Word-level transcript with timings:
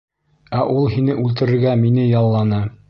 Ә 0.61 0.61
ул 0.77 0.89
һине 0.95 1.19
үлтерергә 1.27 1.77
мине 1.87 2.11
ялланы. 2.11 2.69